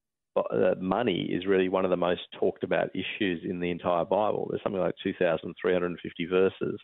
[0.80, 4.46] money is really one of the most talked about issues in the entire Bible.
[4.48, 6.80] There's something like 2,350 verses.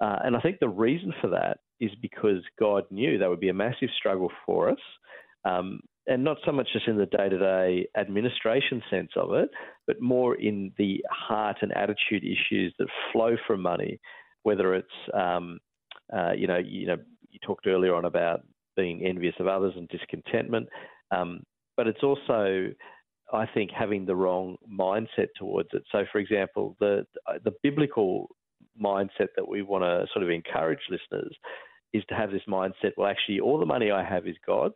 [0.00, 3.48] Uh, and I think the reason for that is because God knew that would be
[3.48, 4.78] a massive struggle for us.
[5.44, 9.48] Um, and not so much just in the day to day administration sense of it,
[9.86, 13.98] but more in the heart and attitude issues that flow from money,
[14.44, 15.58] whether it's, um,
[16.16, 16.96] uh, you know, you know,
[17.30, 18.42] you talked earlier on about
[18.76, 20.68] being envious of others and discontentment.
[21.10, 21.40] Um,
[21.76, 22.68] but it's also,
[23.32, 25.82] I think, having the wrong mindset towards it.
[25.92, 27.04] So, for example, the
[27.44, 28.28] the biblical
[28.80, 31.34] mindset that we want to sort of encourage listeners
[31.92, 32.92] is to have this mindset.
[32.96, 34.74] Well, actually, all the money I have is God's,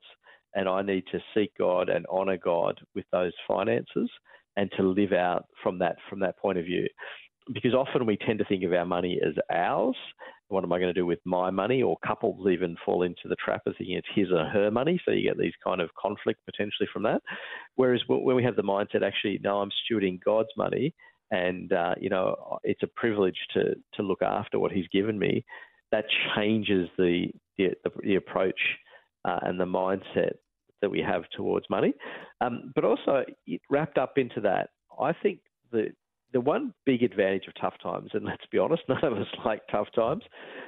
[0.54, 4.10] and I need to seek God and honour God with those finances,
[4.56, 6.86] and to live out from that from that point of view.
[7.52, 9.96] Because often we tend to think of our money as ours,
[10.50, 11.82] what am I going to do with my money?
[11.82, 15.00] Or couples even fall into the trap of thinking it's his or her money.
[15.04, 17.22] So you get these kind of conflict potentially from that.
[17.76, 20.94] Whereas when we have the mindset, actually, no, I'm stewarding God's money,
[21.30, 25.44] and uh, you know it's a privilege to to look after what He's given me.
[25.92, 27.70] That changes the the,
[28.02, 28.60] the approach
[29.24, 30.32] uh, and the mindset
[30.80, 31.92] that we have towards money.
[32.40, 33.24] Um, but also
[33.68, 35.40] wrapped up into that, I think
[35.72, 35.88] the
[36.32, 39.62] the one big advantage of tough times, and let's be honest, none of us like
[39.70, 40.22] tough times,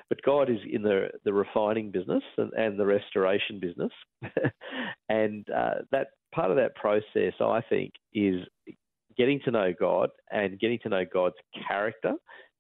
[0.09, 3.93] but God is in the, the refining business and, and the restoration business.
[5.09, 8.43] and uh, that part of that process, I think, is
[9.17, 11.37] getting to know God and getting to know God's
[11.69, 12.13] character.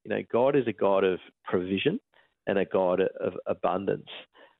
[0.05, 1.99] You know, God is a God of provision
[2.47, 4.09] and a God of abundance.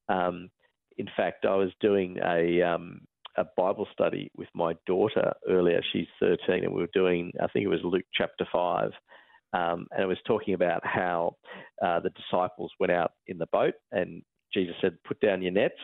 [0.09, 0.50] Um,
[0.98, 3.00] in fact, I was doing a um,
[3.37, 5.83] a Bible study with my daughter earlier.
[5.92, 8.90] She's 13, and we were doing, I think it was Luke chapter 5.
[9.55, 11.37] Um, and it was talking about how
[11.85, 15.75] uh, the disciples went out in the boat, and Jesus said, Put down your nets.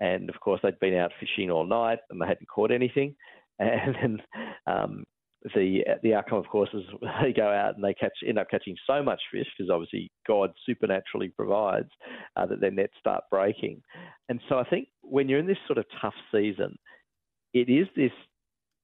[0.00, 3.14] And of course, they'd been out fishing all night and they hadn't caught anything.
[3.62, 4.22] And then
[4.66, 5.04] um,
[5.42, 6.82] the the outcome, of course, is
[7.22, 10.50] they go out and they catch end up catching so much fish because obviously God
[10.66, 11.90] supernaturally provides
[12.36, 13.82] uh, that their nets start breaking.
[14.28, 16.78] And so I think when you're in this sort of tough season,
[17.54, 18.12] it is this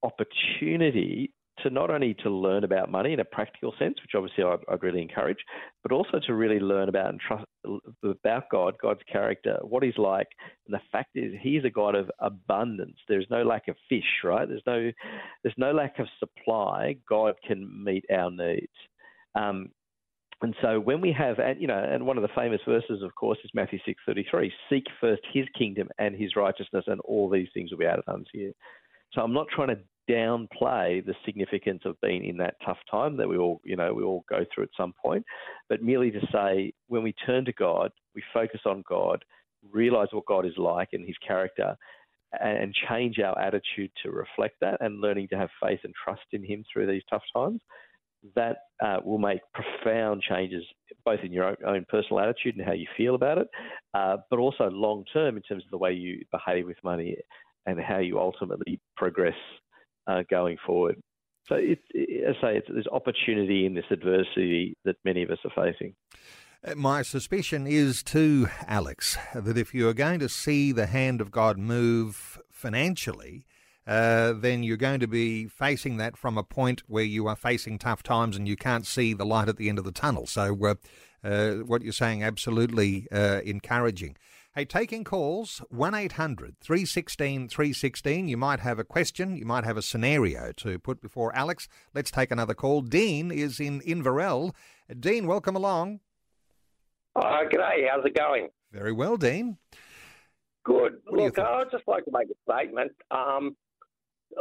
[0.03, 1.31] opportunity
[1.63, 4.83] to not only to learn about money in a practical sense, which obviously I'd, I'd,
[4.83, 5.37] really encourage,
[5.83, 7.45] but also to really learn about and trust
[8.03, 10.27] about God, God's character, what He's like,
[10.67, 12.97] and the fact is He's a God of abundance.
[13.07, 14.47] There's no lack of fish, right?
[14.47, 14.91] There's no
[15.43, 16.95] there's no lack of supply.
[17.07, 18.67] God can meet our needs.
[19.35, 19.69] Um,
[20.41, 23.15] and so when we have, and you know, and one of the famous verses, of
[23.15, 27.29] course, is Matthew six thirty three: "Seek first His kingdom and His righteousness, and all
[27.29, 28.53] these things will be added unto you."
[29.13, 33.27] So I'm not trying to downplay the significance of being in that tough time that
[33.27, 35.23] we all, you know, we all go through at some point,
[35.69, 39.23] but merely to say when we turn to God, we focus on God,
[39.71, 41.75] realize what God is like and His character,
[42.39, 46.43] and change our attitude to reflect that, and learning to have faith and trust in
[46.43, 47.61] Him through these tough times.
[48.35, 50.63] That uh, will make profound changes
[51.05, 53.47] both in your own, personal attitude and how you feel about it,
[53.93, 57.15] uh, but also long term in terms of the way you behave with money
[57.67, 59.35] and how you ultimately progress
[60.07, 60.95] uh, going forward.
[61.47, 65.65] So, it, it, I say, there's opportunity in this adversity that many of us are
[65.65, 65.93] facing.
[66.63, 71.21] Uh, my suspicion is too, Alex, that if you are going to see the hand
[71.21, 73.45] of God move financially,
[73.85, 77.79] uh, then you're going to be facing that from a point where you are facing
[77.79, 80.27] tough times and you can't see the light at the end of the tunnel.
[80.27, 80.75] So, uh,
[81.23, 84.17] uh, what you're saying, absolutely uh, encouraging.
[84.57, 88.27] Hey, taking calls, 1 800 316 316.
[88.27, 91.67] You might have a question, you might have a scenario to put before Alex.
[91.93, 92.81] Let's take another call.
[92.81, 94.55] Dean is in Inverell.
[94.99, 95.99] Dean, welcome along.
[97.15, 97.87] Oh, g'day.
[97.87, 98.47] How's it going?
[98.71, 99.59] Very well, Dean.
[100.63, 101.01] Good.
[101.05, 102.93] What Look, I'd just like to make a statement.
[103.11, 103.55] Um,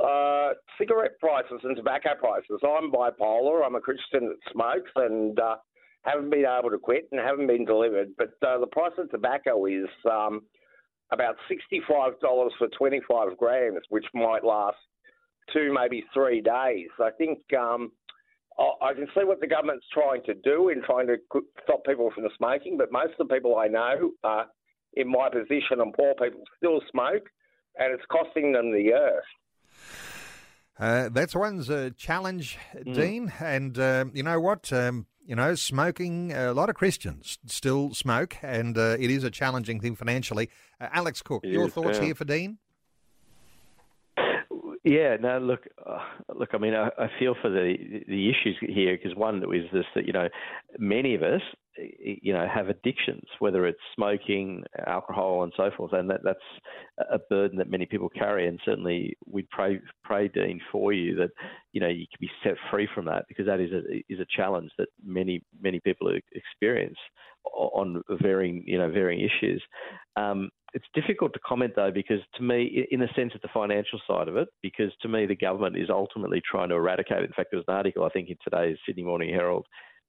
[0.02, 2.58] uh, cigarette prices and tobacco prices.
[2.64, 3.66] I'm bipolar.
[3.66, 5.56] I'm a Christian that smokes, and uh,
[6.06, 8.10] haven't been able to quit and haven't been delivered.
[8.16, 10.42] But uh, the price of tobacco is um,
[11.12, 12.20] about $65
[12.58, 14.78] for 25 grams, which might last
[15.52, 16.88] two, maybe three days.
[17.00, 17.92] I think um,
[18.58, 21.16] I can see what the government's trying to do in trying to
[21.64, 24.44] stop people from smoking, but most of the people I know uh,
[24.94, 27.28] in my position and poor people still smoke,
[27.78, 29.24] and it's costing them the earth.
[30.78, 32.94] Uh, that's one's uh, challenge, mm.
[32.94, 33.32] Dean.
[33.40, 34.72] And uh, you know what?
[34.72, 39.30] Um, you know, smoking, a lot of Christians still smoke, and uh, it is a
[39.30, 40.48] challenging thing financially.
[40.80, 42.04] Uh, Alex Cook, it your is, thoughts yeah.
[42.06, 42.58] here for Dean?
[44.86, 45.98] Yeah, no, look, uh,
[46.32, 46.50] look.
[46.52, 47.74] I mean, I, I, feel for the
[48.06, 50.28] the issues here because one is this that you know
[50.78, 51.40] many of us,
[51.76, 56.38] you know, have addictions, whether it's smoking, alcohol, and so forth, and that that's
[57.10, 58.46] a burden that many people carry.
[58.46, 61.30] And certainly, we pray pray Dean for you that
[61.72, 64.36] you know you can be set free from that because that is a is a
[64.36, 66.98] challenge that many many people experience
[67.54, 69.62] on varying you know varying issues.
[70.16, 74.00] Um, it's difficult to comment though because to me, in the sense of the financial
[74.06, 77.26] side of it, because to me the government is ultimately trying to eradicate it.
[77.26, 79.66] In fact, there was an article I think in today's Sydney Morning Herald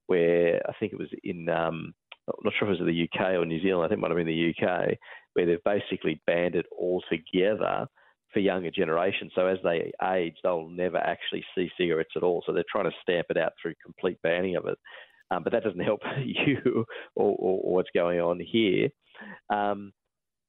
[0.07, 1.47] where I think it was in.
[1.49, 1.93] Um,
[2.27, 3.85] I'm not sure if it was the UK or New Zealand.
[3.85, 4.97] I think it might have been the UK,
[5.33, 7.87] where they've basically banned it altogether
[8.33, 9.31] for younger generations.
[9.33, 12.43] So as they age, they'll never actually see cigarettes at all.
[12.45, 14.77] So they're trying to stamp it out through complete banning of it.
[15.31, 16.85] Um, but that doesn't help you
[17.15, 18.89] or, or, or, what's going on here.
[19.49, 19.91] Um,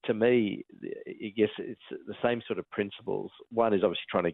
[0.04, 3.30] to me, I guess it's the same sort of principles.
[3.50, 4.32] One is obviously trying to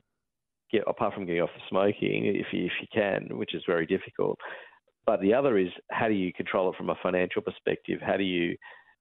[0.71, 3.87] get, apart from getting off the smoking, if you, if you can, which is very
[3.87, 4.39] difficult.
[5.07, 8.01] But the other is how do you control it from a financial perspective?
[8.03, 8.57] How do you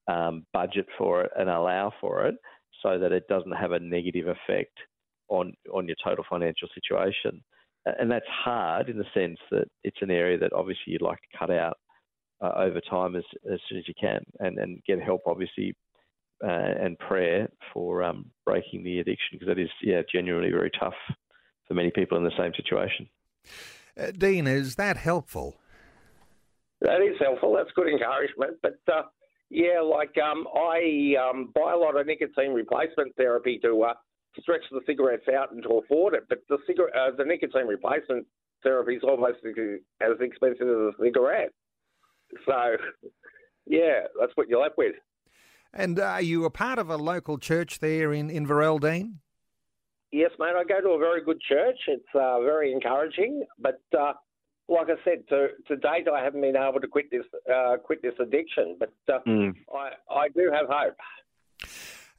[0.08, 2.36] um, budget for it and allow for it
[2.82, 4.78] so that it doesn't have a negative effect
[5.30, 7.42] on on your total financial situation?
[7.86, 11.38] And that's hard in the sense that it's an area that obviously you'd like to
[11.38, 11.78] cut out
[12.42, 15.76] uh, over time as, as soon as you can and, and get help obviously
[16.44, 20.94] uh, and prayer for um, breaking the addiction because that is, yeah, genuinely very tough
[21.68, 23.08] for many people in the same situation.
[23.98, 25.56] Uh, Dean, is that helpful?
[26.82, 27.54] That is helpful.
[27.56, 28.58] That's good encouragement.
[28.62, 29.04] But uh,
[29.50, 33.94] yeah, like um, I um, buy a lot of nicotine replacement therapy to uh,
[34.42, 36.24] stretch the cigarettes out and to afford it.
[36.30, 38.26] But the cigarette, uh, the nicotine replacement
[38.64, 41.52] therapy is almost as expensive as a cigarette.
[42.46, 42.78] So
[43.66, 44.96] yeah, that's what you're left with.
[45.74, 48.46] And are you a part of a local church there in, in
[48.80, 49.20] Dean?
[50.12, 50.54] Yes, mate.
[50.56, 51.80] I go to a very good church.
[51.88, 53.44] It's uh, very encouraging.
[53.58, 54.14] But uh,
[54.70, 58.04] like I said, to, to date, I haven't been able to quit this uh, quit
[58.04, 58.78] this addiction.
[58.80, 58.94] But
[59.26, 59.56] mm.
[59.74, 60.96] I, I do have hope.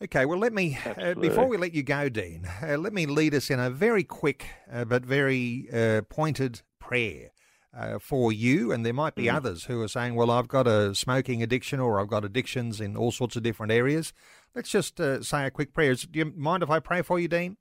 [0.02, 3.32] Okay, well, let me, uh, before we let you go, Dean, uh, let me lead
[3.34, 5.68] us in a very quick uh, but very
[6.08, 7.30] pointed prayer
[7.76, 9.34] uh, for you, and there might be mm.
[9.34, 12.96] others who are saying, "Well, I've got a smoking addiction, or I've got addictions in
[12.96, 14.12] all sorts of different areas."
[14.54, 15.94] Let's just uh, say a quick prayer.
[15.94, 17.56] Do you mind if I pray for you, Dean?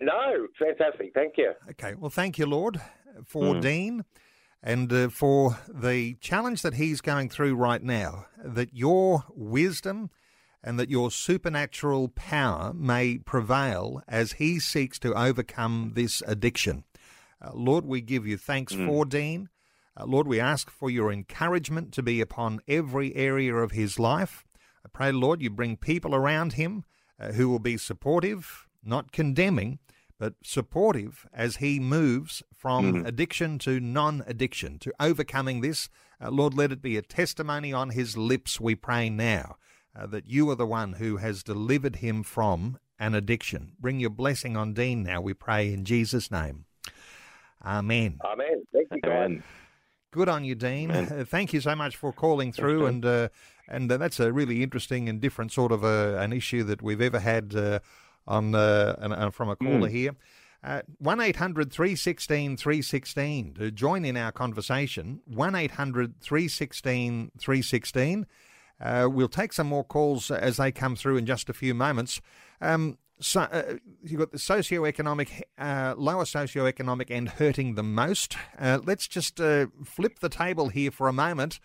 [0.00, 1.12] No, fantastic.
[1.14, 1.52] Thank you.
[1.70, 1.94] Okay.
[1.94, 2.80] Well, thank you, Lord,
[3.24, 3.62] for mm.
[3.62, 4.04] Dean
[4.62, 8.26] and uh, for the challenge that he's going through right now.
[8.44, 10.10] That your wisdom
[10.66, 16.82] and that your supernatural power may prevail as he seeks to overcome this addiction.
[17.40, 18.84] Uh, Lord, we give you thanks mm.
[18.84, 19.48] for Dean.
[19.96, 24.44] Uh, Lord, we ask for your encouragement to be upon every area of his life.
[24.84, 26.84] I pray, Lord, you bring people around him
[27.20, 29.78] uh, who will be supportive, not condemning,
[30.18, 35.88] but supportive as he moves from mm addiction to non addiction, to overcoming this.
[36.20, 39.56] Uh, Lord, let it be a testimony on his lips, we pray now,
[39.98, 43.72] uh, that you are the one who has delivered him from an addiction.
[43.78, 46.64] Bring your blessing on Dean now, we pray in Jesus' name.
[47.64, 48.18] Amen.
[48.24, 48.62] Amen.
[48.72, 49.42] Thank you, God.
[50.12, 50.90] Good on you, Dean.
[50.90, 53.28] Uh, thank you so much for calling through, and uh,
[53.68, 56.80] and uh, that's a really interesting and different sort of a, uh, an issue that
[56.80, 57.80] we've ever had uh,
[58.26, 59.90] on uh, from a caller mm.
[59.90, 60.12] here.
[60.98, 65.20] One 316 316 to join in our conversation.
[65.26, 68.26] One 316 316.
[68.80, 72.20] We'll take some more calls as they come through in just a few moments.
[72.60, 78.36] Um, so, uh, you've got the socioeconomic, uh, lower socioeconomic end hurting the most.
[78.58, 81.58] Uh, let's just uh, flip the table here for a moment.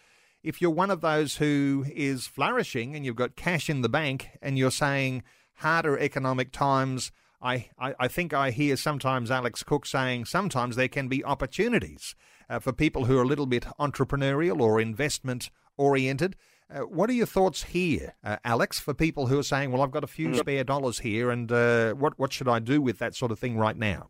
[0.43, 4.29] If you're one of those who is flourishing and you've got cash in the bank
[4.41, 5.23] and you're saying
[5.55, 10.87] harder economic times, I, I, I think I hear sometimes Alex Cook saying sometimes there
[10.87, 12.15] can be opportunities
[12.49, 16.37] uh, for people who are a little bit entrepreneurial or investment oriented.
[16.73, 19.91] Uh, what are your thoughts here, uh, Alex, for people who are saying, well, I've
[19.91, 20.37] got a few mm.
[20.37, 23.57] spare dollars here, and uh, what, what should I do with that sort of thing
[23.57, 24.09] right now?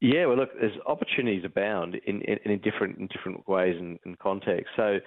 [0.00, 4.18] Yeah, well, look, there's opportunities abound in, in, in different in different ways and, and
[4.18, 4.68] contexts.
[4.76, 4.98] So,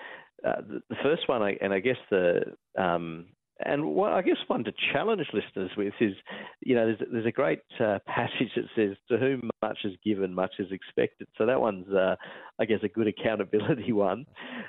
[0.44, 3.28] uh, the, the, first one, and I guess the um,
[3.66, 6.14] and what I guess one to challenge listeners with is,
[6.62, 10.34] you know, there's, there's a great uh, passage that says, "To whom much is given,
[10.34, 12.16] much is expected." So that one's, uh,
[12.60, 14.26] I guess, a good accountability one.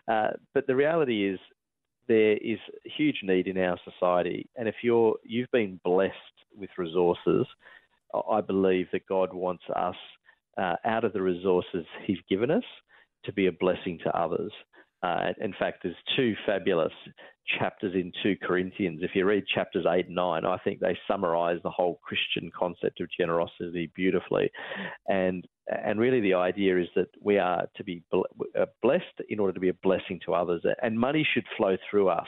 [0.07, 1.39] Uh, but the reality is,
[2.09, 6.15] there is huge need in our society, and if you're you've been blessed
[6.57, 7.47] with resources,
[8.31, 9.97] I believe that God wants us
[10.57, 12.65] uh, out of the resources He's given us
[13.25, 14.53] to be a blessing to others.
[15.03, 16.93] Uh, in fact, there's two fabulous
[17.59, 19.01] chapters in 2 Corinthians.
[19.03, 23.01] If you read chapters 8 and 9, I think they summarize the whole Christian concept
[23.01, 24.51] of generosity beautifully.
[25.07, 29.53] And and really the idea is that we are to be uh, blessed in order
[29.53, 32.27] to be a blessing to others and money should flow through us.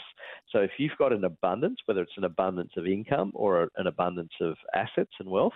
[0.50, 4.32] So if you've got an abundance, whether it's an abundance of income or an abundance
[4.42, 5.54] of assets and wealth,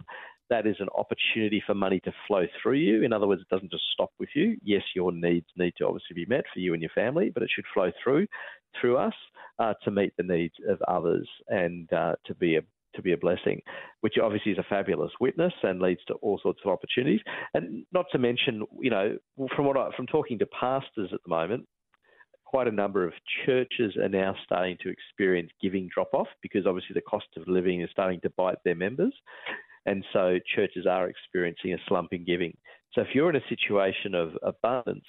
[0.50, 3.02] that is an opportunity for money to flow through you.
[3.02, 4.56] In other words, it doesn't just stop with you.
[4.62, 7.50] Yes, your needs need to obviously be met for you and your family, but it
[7.54, 8.26] should flow through
[8.80, 9.14] through us
[9.58, 12.60] uh, to meet the needs of others and uh, to be a
[12.94, 13.60] to be a blessing,
[14.02, 17.20] which obviously is a fabulous witness and leads to all sorts of opportunities.
[17.52, 19.16] And not to mention, you know,
[19.56, 21.66] from what I, from talking to pastors at the moment,
[22.44, 23.12] quite a number of
[23.44, 27.80] churches are now starting to experience giving drop off because obviously the cost of living
[27.80, 29.12] is starting to bite their members.
[29.86, 32.56] And so churches are experiencing a slump in giving.
[32.92, 35.04] So if you're in a situation of abundance,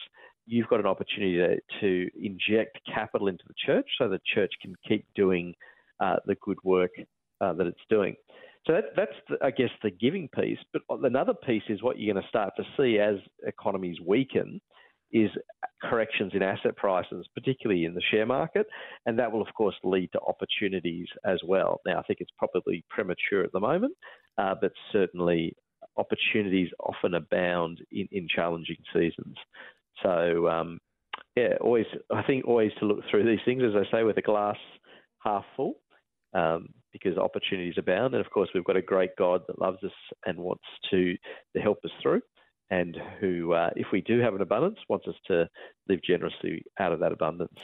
[0.46, 4.74] you've got an opportunity to, to inject capital into the church so the church can
[4.88, 5.54] keep doing
[6.00, 6.92] uh, the good work
[7.42, 8.16] uh, that it's doing.
[8.68, 10.58] So that, that's, the, I guess, the giving piece.
[10.74, 13.16] But another piece is what you're going to start to see as
[13.46, 14.60] economies weaken
[15.12, 15.30] is
[15.84, 18.66] corrections in asset prices, particularly in the share market,
[19.06, 21.80] and that will, of course, lead to opportunities as well.
[21.86, 23.94] Now, I think it's probably premature at the moment,
[24.38, 25.56] uh, but certainly
[25.98, 29.36] opportunities often abound in, in challenging seasons.
[30.04, 30.80] So, um,
[31.36, 34.22] yeah, always I think always to look through these things, as I say, with a
[34.22, 34.58] glass
[35.24, 35.76] half full,
[36.34, 39.92] um, because opportunities abound, and of course we've got a great God that loves us
[40.26, 41.16] and wants to
[41.56, 42.22] to help us through,
[42.70, 45.48] and who, uh, if we do have an abundance, wants us to
[45.88, 47.58] live generously out of that abundance.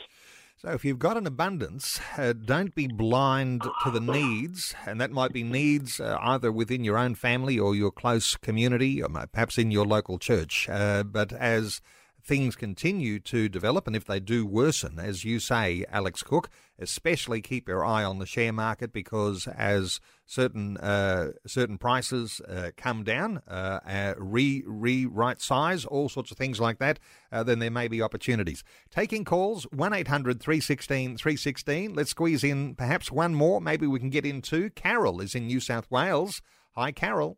[0.62, 5.10] So, if you've got an abundance, uh, don't be blind to the needs, and that
[5.10, 9.58] might be needs uh, either within your own family or your close community, or perhaps
[9.58, 10.70] in your local church.
[10.70, 11.82] Uh, but as
[12.24, 16.50] things continue to develop, and if they do worsen, as you say, Alex Cook,
[16.80, 22.72] especially keep your eye on the share market because as certain uh, certain prices uh,
[22.78, 27.00] come down, uh, uh re re right size, all sorts of things like that,
[27.32, 28.64] uh, then there may be opportunities.
[28.90, 31.94] Taking calls one 316 316.
[31.94, 33.60] Let's squeeze in perhaps one more.
[33.60, 34.70] Maybe we can get in two.
[34.72, 36.42] Carol is in New South Wales.
[36.76, 37.38] Hi, Carol.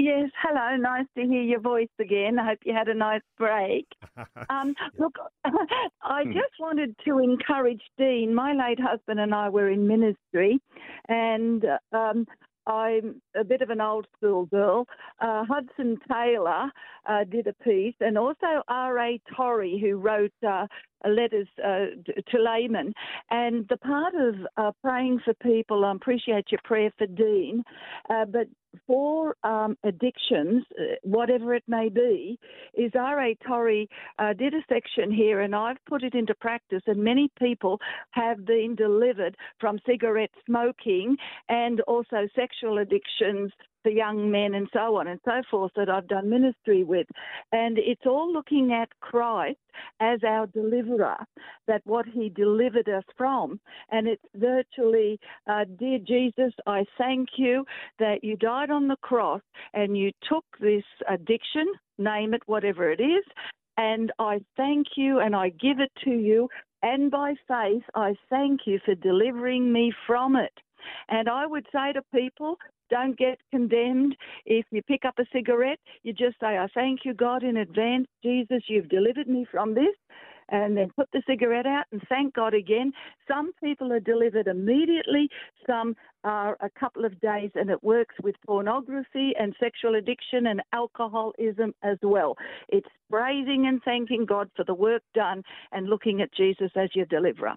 [0.00, 0.76] Yes, hello.
[0.76, 2.38] Nice to hear your voice again.
[2.38, 3.86] I hope you had a nice break.
[4.48, 6.32] Um, look, I hmm.
[6.32, 8.34] just wanted to encourage Dean.
[8.34, 10.58] My late husband and I were in ministry,
[11.08, 12.26] and um,
[12.66, 14.86] I'm a bit of an old school girl.
[15.20, 16.70] Uh, Hudson Taylor
[17.06, 19.20] uh, did a piece, and also R.A.
[19.36, 20.66] Torrey, who wrote uh,
[21.08, 21.86] letters uh,
[22.30, 22.92] to laymen.
[23.30, 27.62] And the part of uh, praying for people, I appreciate your prayer for Dean,
[28.08, 28.46] uh, but
[28.86, 32.38] for um, addictions, uh, whatever it may be,
[32.74, 33.36] is R.A.
[33.46, 33.88] Torrey
[34.18, 37.78] uh, did a section here, and I've put it into practice, and many people
[38.12, 41.16] have been delivered from cigarette smoking
[41.48, 43.50] and also sexual addictions
[43.84, 47.06] the young men and so on and so forth that I've done ministry with.
[47.52, 49.58] And it's all looking at Christ
[50.00, 51.16] as our deliverer,
[51.66, 53.60] that what he delivered us from.
[53.90, 55.18] And it's virtually,
[55.48, 57.64] uh, Dear Jesus, I thank you
[57.98, 59.42] that you died on the cross
[59.74, 61.66] and you took this addiction,
[61.98, 63.24] name it, whatever it is.
[63.76, 66.48] And I thank you and I give it to you.
[66.82, 70.52] And by faith, I thank you for delivering me from it.
[71.08, 72.56] And I would say to people,
[72.90, 74.16] don't get condemned.
[74.44, 78.06] If you pick up a cigarette, you just say, I thank you, God, in advance.
[78.22, 79.94] Jesus, you've delivered me from this.
[80.52, 82.92] And then put the cigarette out and thank God again.
[83.28, 85.28] Some people are delivered immediately,
[85.64, 90.60] some are a couple of days, and it works with pornography and sexual addiction and
[90.72, 92.36] alcoholism as well.
[92.68, 97.06] It's praising and thanking God for the work done and looking at Jesus as your
[97.06, 97.54] deliverer.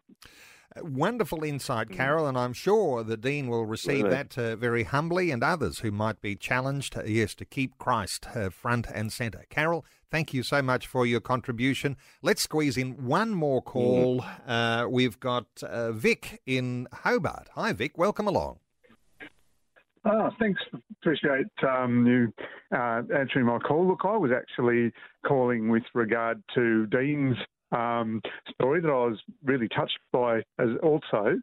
[0.81, 1.95] Wonderful insight, mm.
[1.95, 5.91] Carol, and I'm sure the Dean will receive that uh, very humbly and others who
[5.91, 9.45] might be challenged, uh, yes, to keep Christ uh, front and centre.
[9.49, 11.95] Carol, thank you so much for your contribution.
[12.21, 14.25] Let's squeeze in one more call.
[14.47, 14.89] Mm.
[14.89, 17.49] we've got uh, Vic in Hobart.
[17.55, 17.97] Hi, Vic.
[17.97, 18.59] Welcome along.
[20.05, 20.61] Ah, thanks.
[21.01, 22.33] Appreciate um, you
[22.77, 23.87] uh, answering my call.
[23.87, 24.91] Look, I was actually
[25.25, 27.37] calling with regard to Dean's
[27.75, 28.21] um,
[28.53, 31.39] story that I was really touched by as also.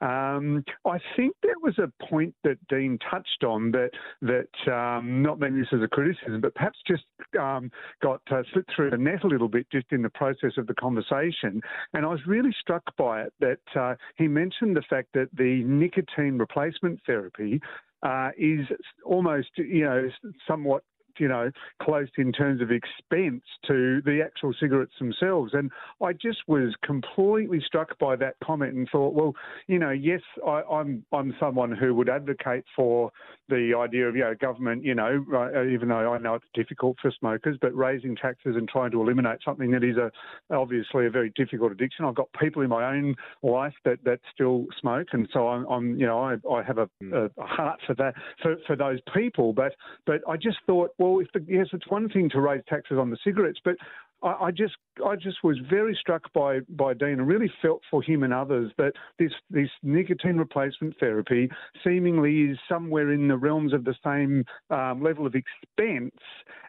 [0.00, 3.90] Um, I think there was a point that Dean touched on that
[4.22, 7.04] that um, not meant this as a criticism, but perhaps just
[7.38, 7.70] um,
[8.02, 10.74] got uh, slipped through the net a little bit just in the process of the
[10.74, 11.60] conversation.
[11.92, 15.62] And I was really struck by it that uh, he mentioned the fact that the
[15.64, 17.60] nicotine replacement therapy
[18.02, 18.66] uh, is
[19.04, 20.08] almost, you know,
[20.48, 20.82] somewhat
[21.20, 21.50] you know,
[21.82, 25.52] close in terms of expense to the actual cigarettes themselves.
[25.54, 25.70] And
[26.02, 29.34] I just was completely struck by that comment and thought, well,
[29.66, 33.12] you know, yes, I, I'm I'm someone who would advocate for
[33.48, 35.24] the idea of you know government, you know,
[35.70, 39.40] even though I know it's difficult for smokers, but raising taxes and trying to eliminate
[39.44, 40.10] something that is a
[40.54, 42.04] obviously a very difficult addiction.
[42.04, 46.00] I've got people in my own life that that still smoke, and so I'm, I'm
[46.00, 47.12] you know I, I have a, hmm.
[47.12, 49.52] a, heart for that for, for those people.
[49.52, 49.74] But
[50.06, 53.10] but I just thought, well, if the, yes, it's one thing to raise taxes on
[53.10, 53.74] the cigarettes, but
[54.22, 58.02] I, I just I just was very struck by by Dean and really felt for
[58.02, 61.50] him and others that this this nicotine replacement therapy
[61.84, 66.14] seemingly is somewhere in the realms of the same um, level of expense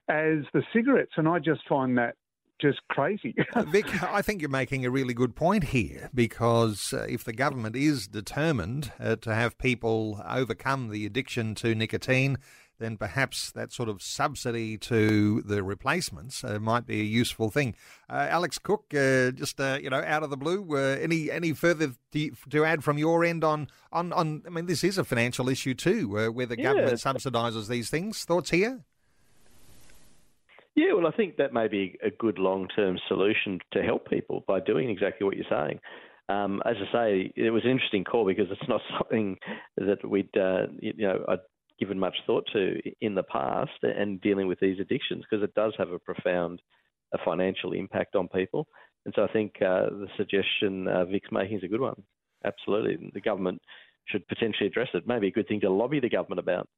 [0.09, 2.15] as the cigarettes, and I just find that
[2.61, 3.35] just crazy.
[3.53, 7.33] Uh, Vic, I think you're making a really good point here because uh, if the
[7.33, 12.37] government is determined uh, to have people overcome the addiction to nicotine,
[12.81, 17.75] then perhaps that sort of subsidy to the replacements uh, might be a useful thing.
[18.09, 22.31] Uh, Alex Cook, uh, just you know, out of the blue, any any further to,
[22.49, 24.43] to, add from your end on, on on?
[24.45, 26.63] I mean, this is a financial issue too, where the yeah.
[26.63, 28.25] government subsidises these things.
[28.25, 28.81] Thoughts here?
[30.75, 34.43] Yeah, well, I think that may be a good long term solution to help people
[34.47, 35.79] by doing exactly what you're saying.
[36.29, 39.37] Um, as I say, it was an interesting call because it's not something
[39.77, 41.39] that we'd, uh, you know, I'd
[41.81, 45.73] given much thought to in the past and dealing with these addictions because it does
[45.79, 46.61] have a profound
[47.13, 48.67] a financial impact on people.
[49.05, 52.01] And so I think uh, the suggestion uh, Vic's making is a good one.
[52.45, 53.11] Absolutely.
[53.13, 53.59] The government
[54.05, 55.07] should potentially address it.
[55.07, 56.69] Maybe a good thing to lobby the government about.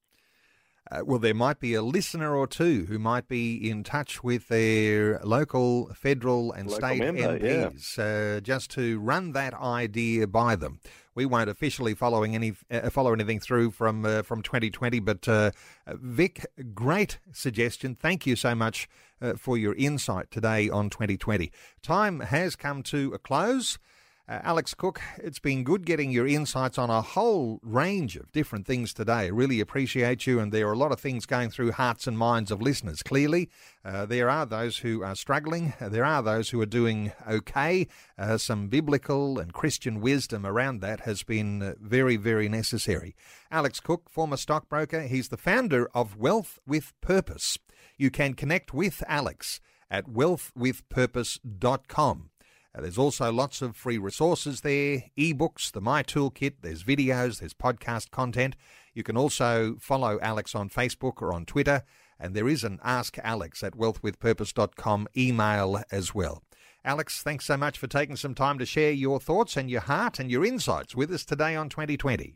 [0.92, 4.50] Uh, well, there might be a listener or two who might be in touch with
[4.50, 8.04] their local, federal, and local state member, MPs yeah.
[8.38, 10.80] uh, just to run that idea by them.
[11.16, 15.52] We won't officially following any uh, follow anything through from uh, from 2020, but uh,
[15.88, 17.96] Vic, great suggestion.
[17.96, 18.90] Thank you so much
[19.22, 21.52] uh, for your insight today on 2020.
[21.82, 23.78] Time has come to a close.
[24.26, 28.66] Uh, Alex Cook, it's been good getting your insights on a whole range of different
[28.66, 29.30] things today.
[29.32, 32.50] Really appreciate you, and there are a lot of things going through hearts and minds
[32.50, 33.04] of listeners.
[33.04, 33.50] Clearly,
[33.84, 37.86] uh, there are those who are struggling, uh, there are those who are doing okay.
[38.18, 43.18] Uh, some biblical and Christian wisdom around that has been uh, very, very necessary.
[43.52, 47.58] Alex Cook, former stockbroker, he's the founder of Wealth with Purpose.
[47.98, 49.60] You can connect with Alex
[49.92, 52.30] at wealthwithpurpose.com.
[52.76, 57.54] Uh, there's also lots of free resources there, ebooks, the My Toolkit, there's videos, there's
[57.54, 58.56] podcast content.
[58.94, 61.84] You can also follow Alex on Facebook or on Twitter,
[62.20, 66.44] and there is an Ask Alex at wealthwithpurpose.com email as well.
[66.86, 70.20] Alex, thanks so much for taking some time to share your thoughts and your heart
[70.20, 72.36] and your insights with us today on 2020.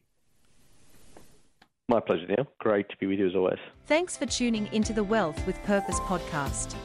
[1.89, 2.47] My pleasure, Neil.
[2.59, 3.59] Great to be with you as always.
[3.85, 6.75] Thanks for tuning into the Wealth with Purpose podcast.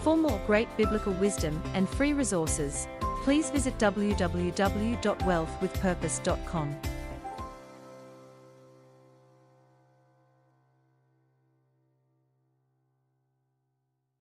[0.00, 2.86] For more great biblical wisdom and free resources,
[3.22, 6.76] please visit www.wealthwithpurpose.com.